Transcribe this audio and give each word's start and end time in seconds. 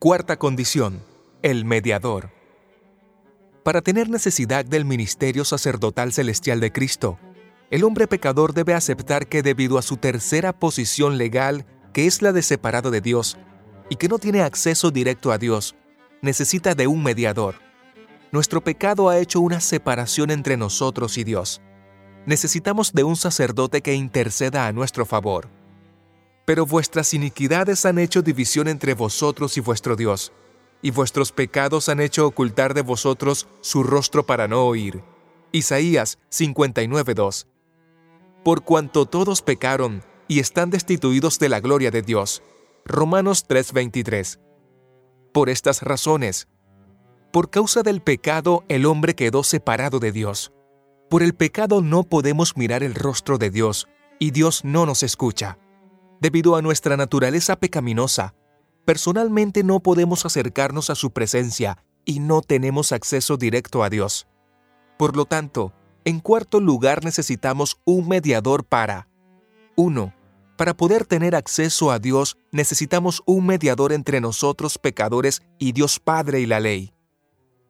Cuarta 0.00 0.38
condición, 0.38 1.02
el 1.42 1.64
mediador. 1.64 2.30
Para 3.64 3.82
tener 3.82 4.08
necesidad 4.08 4.64
del 4.64 4.84
ministerio 4.84 5.44
sacerdotal 5.44 6.12
celestial 6.12 6.60
de 6.60 6.70
Cristo, 6.70 7.18
el 7.72 7.82
hombre 7.82 8.06
pecador 8.06 8.54
debe 8.54 8.74
aceptar 8.74 9.26
que 9.26 9.42
debido 9.42 9.76
a 9.76 9.82
su 9.82 9.96
tercera 9.96 10.52
posición 10.52 11.18
legal, 11.18 11.66
que 11.92 12.06
es 12.06 12.22
la 12.22 12.30
de 12.30 12.42
separado 12.42 12.92
de 12.92 13.00
Dios, 13.00 13.38
y 13.90 13.96
que 13.96 14.06
no 14.06 14.20
tiene 14.20 14.42
acceso 14.42 14.92
directo 14.92 15.32
a 15.32 15.38
Dios, 15.38 15.74
necesita 16.22 16.76
de 16.76 16.86
un 16.86 17.02
mediador. 17.02 17.56
Nuestro 18.30 18.62
pecado 18.62 19.08
ha 19.08 19.18
hecho 19.18 19.40
una 19.40 19.58
separación 19.58 20.30
entre 20.30 20.56
nosotros 20.56 21.18
y 21.18 21.24
Dios. 21.24 21.60
Necesitamos 22.24 22.92
de 22.92 23.02
un 23.02 23.16
sacerdote 23.16 23.82
que 23.82 23.94
interceda 23.94 24.68
a 24.68 24.72
nuestro 24.72 25.04
favor 25.04 25.48
pero 26.48 26.64
vuestras 26.64 27.12
iniquidades 27.12 27.84
han 27.84 27.98
hecho 27.98 28.22
división 28.22 28.68
entre 28.68 28.94
vosotros 28.94 29.58
y 29.58 29.60
vuestro 29.60 29.96
Dios, 29.96 30.32
y 30.80 30.90
vuestros 30.90 31.30
pecados 31.30 31.90
han 31.90 32.00
hecho 32.00 32.26
ocultar 32.26 32.72
de 32.72 32.80
vosotros 32.80 33.46
su 33.60 33.82
rostro 33.82 34.24
para 34.24 34.48
no 34.48 34.64
oír. 34.64 35.02
Isaías 35.52 36.18
59.2. 36.30 37.46
Por 38.44 38.64
cuanto 38.64 39.04
todos 39.04 39.42
pecaron 39.42 40.02
y 40.26 40.38
están 40.38 40.70
destituidos 40.70 41.38
de 41.38 41.50
la 41.50 41.60
gloria 41.60 41.90
de 41.90 42.00
Dios. 42.00 42.42
Romanos 42.86 43.44
3:23. 43.46 44.38
Por 45.34 45.50
estas 45.50 45.82
razones, 45.82 46.48
por 47.30 47.50
causa 47.50 47.82
del 47.82 48.00
pecado 48.00 48.64
el 48.68 48.86
hombre 48.86 49.14
quedó 49.14 49.44
separado 49.44 49.98
de 49.98 50.12
Dios. 50.12 50.54
Por 51.10 51.22
el 51.22 51.34
pecado 51.34 51.82
no 51.82 52.04
podemos 52.04 52.56
mirar 52.56 52.82
el 52.82 52.94
rostro 52.94 53.36
de 53.36 53.50
Dios, 53.50 53.86
y 54.18 54.30
Dios 54.30 54.64
no 54.64 54.86
nos 54.86 55.02
escucha. 55.02 55.58
Debido 56.20 56.56
a 56.56 56.62
nuestra 56.62 56.96
naturaleza 56.96 57.56
pecaminosa, 57.56 58.34
personalmente 58.84 59.62
no 59.62 59.80
podemos 59.80 60.26
acercarnos 60.26 60.90
a 60.90 60.94
su 60.94 61.12
presencia 61.12 61.84
y 62.04 62.20
no 62.20 62.40
tenemos 62.40 62.92
acceso 62.92 63.36
directo 63.36 63.84
a 63.84 63.90
Dios. 63.90 64.26
Por 64.96 65.16
lo 65.16 65.26
tanto, 65.26 65.72
en 66.04 66.20
cuarto 66.20 66.60
lugar 66.60 67.04
necesitamos 67.04 67.80
un 67.84 68.08
mediador 68.08 68.64
para 68.64 69.08
1. 69.76 70.14
Para 70.56 70.76
poder 70.76 71.04
tener 71.06 71.36
acceso 71.36 71.92
a 71.92 72.00
Dios 72.00 72.36
necesitamos 72.50 73.22
un 73.26 73.46
mediador 73.46 73.92
entre 73.92 74.20
nosotros 74.20 74.78
pecadores 74.78 75.42
y 75.58 75.72
Dios 75.72 76.00
Padre 76.00 76.40
y 76.40 76.46
la 76.46 76.58
ley. 76.58 76.94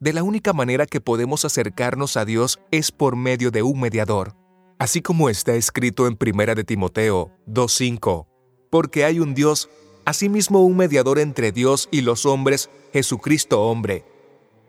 De 0.00 0.12
la 0.12 0.22
única 0.22 0.52
manera 0.52 0.86
que 0.86 1.00
podemos 1.00 1.44
acercarnos 1.44 2.16
a 2.16 2.24
Dios 2.24 2.60
es 2.70 2.92
por 2.92 3.16
medio 3.16 3.50
de 3.50 3.62
un 3.62 3.80
mediador. 3.80 4.36
Así 4.78 5.02
como 5.02 5.28
está 5.28 5.55
escrito 5.55 6.06
en 6.06 6.16
1 6.18 6.55
de 6.55 6.64
Timoteo 6.64 7.33
2.5, 7.48 8.27
porque 8.70 9.05
hay 9.05 9.20
un 9.20 9.34
Dios, 9.34 9.69
asimismo 10.05 10.64
un 10.64 10.77
mediador 10.77 11.19
entre 11.19 11.52
Dios 11.52 11.88
y 11.91 12.00
los 12.00 12.27
hombres, 12.27 12.70
Jesucristo 12.92 13.62
hombre. 13.62 14.05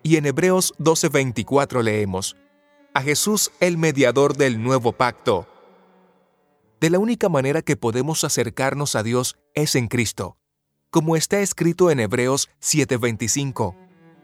Y 0.04 0.16
en 0.18 0.26
Hebreos 0.26 0.74
12:24 0.78 1.82
leemos, 1.84 2.36
a 2.94 3.02
Jesús 3.02 3.52
el 3.60 3.78
mediador 3.78 4.36
del 4.36 4.62
nuevo 4.62 4.94
pacto. 4.94 5.48
De 6.80 6.90
la 6.90 7.00
única 7.00 7.28
manera 7.30 7.62
que 7.62 7.76
podemos 7.76 8.24
acercarnos 8.24 8.96
a 8.96 9.04
Dios 9.04 9.38
es 9.54 9.76
en 9.76 9.88
Cristo, 9.88 10.38
como 10.90 11.16
está 11.16 11.40
escrito 11.42 11.92
en 11.92 12.00
Hebreos 12.00 12.50
7:25, 12.62 13.76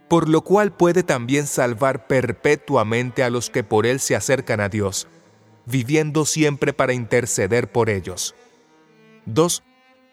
por 0.07 0.29
lo 0.29 0.41
cual 0.41 0.71
puede 0.71 1.03
también 1.03 1.47
salvar 1.47 2.07
perpetuamente 2.07 3.23
a 3.23 3.29
los 3.29 3.49
que 3.49 3.63
por 3.63 3.85
Él 3.85 3.99
se 3.99 4.15
acercan 4.15 4.61
a 4.61 4.69
Dios, 4.69 5.07
viviendo 5.65 6.25
siempre 6.25 6.73
para 6.73 6.93
interceder 6.93 7.71
por 7.71 7.89
ellos. 7.89 8.35
2. 9.25 9.63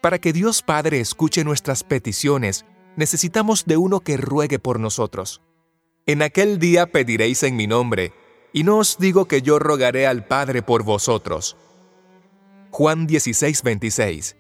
Para 0.01 0.19
que 0.19 0.33
Dios 0.33 0.63
Padre 0.63 1.01
escuche 1.01 1.45
nuestras 1.45 1.85
peticiones, 1.85 2.65
necesitamos 2.97 3.65
de 3.65 3.77
uno 3.77 4.01
que 4.01 4.17
ruegue 4.17 4.59
por 4.59 4.81
nosotros. 4.81 5.43
En 6.07 6.23
aquel 6.23 6.59
día 6.59 6.91
pediréis 6.91 7.43
en 7.45 7.57
mi 7.57 7.67
nombre, 7.67 8.13
y 8.53 8.65
no 8.65 8.79
os 8.79 8.99
digo 8.99 9.27
que 9.27 9.43
yo 9.43 9.59
rogaré 9.59 10.07
al 10.07 10.27
Padre 10.27 10.63
por 10.63 10.83
vosotros. 10.83 11.57
Juan 12.71 13.07
16, 13.07 13.63
26. 13.63 14.37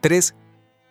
3. 0.00 0.34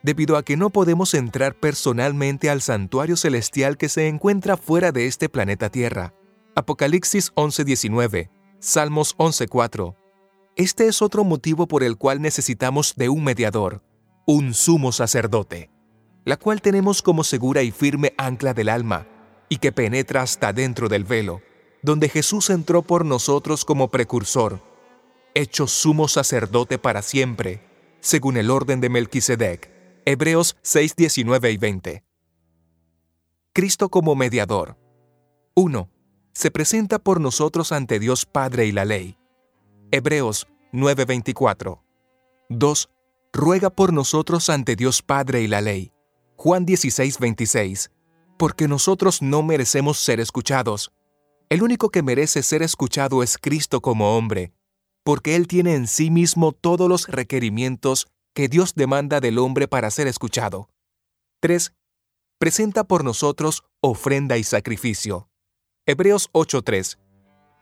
Debido 0.03 0.38
a 0.38 0.44
que 0.44 0.57
no 0.57 0.69
podemos 0.69 1.13
entrar 1.13 1.56
personalmente 1.56 2.50
al 2.50 2.61
santuario 2.61 3.17
celestial 3.17 3.77
que 3.77 3.89
se 3.89 4.07
encuentra 4.07 4.57
fuera 4.57 4.91
de 4.91 5.07
este 5.07 5.29
planeta 5.29 5.69
Tierra. 5.69 6.13
Apocalipsis 6.56 7.31
11:19, 7.35 8.29
Salmos 8.59 9.16
11:4, 9.17 9.95
este 10.59 10.87
es 10.87 11.01
otro 11.01 11.23
motivo 11.23 11.69
por 11.69 11.83
el 11.83 11.95
cual 11.95 12.21
necesitamos 12.21 12.93
de 12.97 13.07
un 13.07 13.23
mediador, 13.23 13.81
un 14.27 14.53
sumo 14.53 14.91
sacerdote, 14.91 15.71
la 16.25 16.35
cual 16.35 16.61
tenemos 16.61 17.01
como 17.01 17.23
segura 17.23 17.63
y 17.63 17.71
firme 17.71 18.13
ancla 18.17 18.53
del 18.53 18.67
alma, 18.67 19.07
y 19.47 19.59
que 19.59 19.71
penetra 19.71 20.21
hasta 20.21 20.51
dentro 20.51 20.89
del 20.89 21.05
velo, 21.05 21.41
donde 21.81 22.09
Jesús 22.09 22.49
entró 22.49 22.81
por 22.81 23.05
nosotros 23.05 23.63
como 23.63 23.87
precursor, 23.87 24.59
hecho 25.33 25.65
sumo 25.65 26.09
sacerdote 26.09 26.77
para 26.77 27.03
siempre, 27.03 27.63
según 28.01 28.35
el 28.35 28.51
orden 28.51 28.81
de 28.81 28.89
Melquisedec. 28.89 29.71
Hebreos 30.03 30.57
6, 30.61 30.93
19 30.97 31.51
y 31.51 31.57
20. 31.57 32.03
Cristo 33.53 33.87
como 33.87 34.13
mediador. 34.13 34.77
1. 35.55 35.89
Se 36.33 36.51
presenta 36.51 36.99
por 36.99 37.21
nosotros 37.21 37.71
ante 37.71 37.97
Dios 37.97 38.25
Padre 38.25 38.65
y 38.65 38.73
la 38.73 38.83
ley. 38.83 39.19
Hebreos 39.91 40.47
9:24. 40.72 41.81
2. 42.50 42.89
Ruega 43.33 43.69
por 43.72 43.91
nosotros 43.91 44.50
ante 44.50 44.75
Dios 44.75 45.01
Padre 45.01 45.41
y 45.41 45.47
la 45.47 45.61
ley. 45.61 45.91
Juan 46.35 46.66
16:26. 46.66 47.89
Porque 48.38 48.67
nosotros 48.67 49.23
no 49.23 49.41
merecemos 49.41 49.97
ser 49.97 50.19
escuchados. 50.19 50.91
El 51.50 51.63
único 51.63 51.89
que 51.89 52.03
merece 52.03 52.44
ser 52.44 52.61
escuchado 52.61 53.23
es 53.23 53.39
Cristo 53.39 53.81
como 53.81 54.16
hombre, 54.16 54.53
porque 55.03 55.35
Él 55.35 55.47
tiene 55.47 55.73
en 55.73 55.88
sí 55.88 56.11
mismo 56.11 56.51
todos 56.51 56.88
los 56.88 57.07
requerimientos 57.07 58.07
que 58.35 58.47
Dios 58.47 58.75
demanda 58.75 59.19
del 59.19 59.39
hombre 59.39 59.67
para 59.67 59.89
ser 59.89 60.06
escuchado. 60.06 60.69
3. 61.41 61.73
Presenta 62.38 62.83
por 62.83 63.03
nosotros 63.03 63.63
ofrenda 63.81 64.38
y 64.38 64.44
sacrificio. 64.44 65.29
Hebreos 65.88 66.29
8:3. 66.33 67.00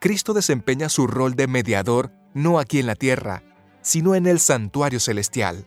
Cristo 0.00 0.32
desempeña 0.32 0.88
su 0.88 1.08
rol 1.08 1.34
de 1.34 1.48
mediador 1.48 2.12
no 2.32 2.60
aquí 2.60 2.78
en 2.78 2.86
la 2.86 2.94
tierra, 2.94 3.42
sino 3.82 4.14
en 4.14 4.26
el 4.26 4.38
santuario 4.38 5.00
celestial. 5.00 5.66